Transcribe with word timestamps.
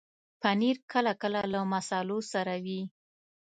پنېر 0.41 0.77
کله 0.91 1.11
کله 1.21 1.41
له 1.53 1.59
مصالحو 1.73 2.19
سره 2.33 2.53
وي. 2.65 2.81